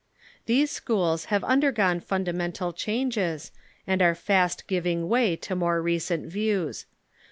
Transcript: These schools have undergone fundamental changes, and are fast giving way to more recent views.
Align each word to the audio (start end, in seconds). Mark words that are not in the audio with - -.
These 0.47 0.71
schools 0.71 1.25
have 1.25 1.43
undergone 1.43 1.99
fundamental 1.99 2.73
changes, 2.73 3.51
and 3.85 4.01
are 4.01 4.15
fast 4.15 4.65
giving 4.65 5.07
way 5.07 5.35
to 5.35 5.55
more 5.55 5.79
recent 5.79 6.25
views. 6.25 6.87